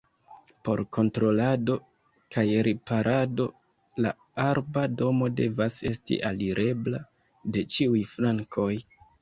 [0.67, 1.75] Por kontrolado
[2.37, 3.45] kaj riparado
[4.05, 4.13] la
[4.47, 7.07] arba domo devas esti alirebla
[7.53, 8.73] de ĉiuj flankoj.